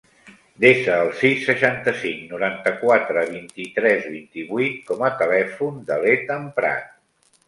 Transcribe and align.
Desa 0.63 0.93
el 1.07 1.09
sis, 1.17 1.41
seixanta-cinc, 1.49 2.23
noranta-quatre, 2.31 3.25
vint-i-tres, 3.33 4.07
vint-i-vuit 4.15 4.79
com 4.89 5.05
a 5.11 5.13
telèfon 5.21 5.77
de 5.91 5.99
l'Ethan 6.07 6.49
Prat. 6.57 6.89